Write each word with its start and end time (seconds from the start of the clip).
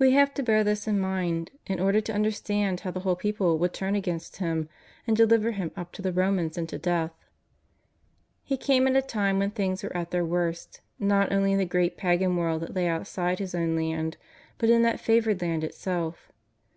We 0.00 0.10
have 0.10 0.34
to 0.34 0.42
bear 0.42 0.64
this 0.64 0.88
in 0.88 0.98
mind 0.98 1.52
in 1.66 1.78
order 1.78 2.00
to 2.00 2.12
understand 2.12 2.80
how 2.80 2.90
the 2.90 2.98
whole 3.06 3.14
people 3.14 3.56
could 3.56 3.72
turn 3.72 3.94
against 3.94 4.38
Him 4.38 4.68
and 5.06 5.16
deliver 5.16 5.52
Him 5.52 5.70
up 5.76 5.92
to 5.92 6.02
the 6.02 6.12
Ro 6.12 6.32
mans 6.32 6.58
and 6.58 6.68
to 6.68 6.78
death. 6.78 7.12
He 8.42 8.56
came 8.56 8.88
at 8.88 8.96
a 8.96 9.02
time 9.02 9.38
when 9.38 9.52
things 9.52 9.84
were 9.84 9.96
at 9.96 10.10
their 10.10 10.24
worst, 10.24 10.80
not 10.98 11.30
only 11.32 11.52
in 11.52 11.58
the 11.58 11.64
great 11.64 11.96
pagan 11.96 12.34
world 12.36 12.62
that 12.62 12.74
lay 12.74 12.88
outside 12.88 13.38
His 13.38 13.54
OT\Ti 13.54 13.76
Land, 13.76 14.16
but 14.58 14.68
in 14.68 14.82
that 14.82 14.98
favoured 14.98 15.40
Land 15.40 15.62
itself. 15.62 16.32